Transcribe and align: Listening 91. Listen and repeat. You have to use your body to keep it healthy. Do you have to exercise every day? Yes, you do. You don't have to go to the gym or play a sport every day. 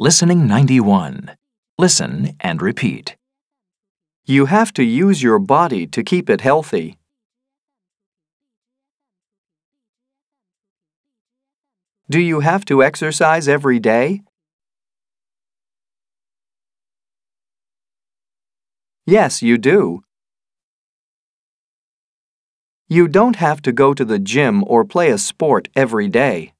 Listening 0.00 0.46
91. 0.46 1.34
Listen 1.76 2.36
and 2.38 2.62
repeat. 2.62 3.16
You 4.26 4.46
have 4.46 4.72
to 4.74 4.84
use 4.84 5.24
your 5.24 5.40
body 5.40 5.88
to 5.88 6.04
keep 6.04 6.30
it 6.30 6.40
healthy. 6.40 6.98
Do 12.08 12.20
you 12.20 12.38
have 12.38 12.64
to 12.66 12.80
exercise 12.80 13.48
every 13.48 13.80
day? 13.80 14.22
Yes, 19.04 19.42
you 19.42 19.58
do. 19.58 20.04
You 22.86 23.08
don't 23.08 23.34
have 23.34 23.60
to 23.62 23.72
go 23.72 23.94
to 23.94 24.04
the 24.04 24.20
gym 24.20 24.62
or 24.64 24.84
play 24.84 25.10
a 25.10 25.18
sport 25.18 25.66
every 25.74 26.06
day. 26.06 26.52